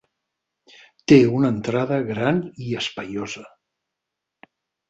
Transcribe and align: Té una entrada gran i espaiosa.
Té 1.11 1.19
una 1.39 1.51
entrada 1.55 1.99
gran 2.09 2.41
i 2.69 2.73
espaiosa. 2.83 3.45